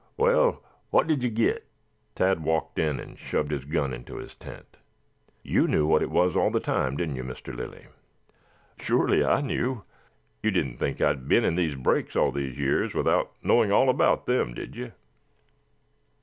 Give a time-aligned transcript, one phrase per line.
[0.17, 1.63] Well, what did you get?"
[2.15, 4.77] Tad walked in and shoved his gun into his tent.
[5.43, 7.55] "You knew what it was all the time, didn't you, Mr.
[7.55, 7.85] Lilly?"
[8.79, 9.83] "Surely I knew.
[10.41, 13.91] You didn't think I had been in these brakes all these years without knowing all
[13.91, 14.91] about them, did you?"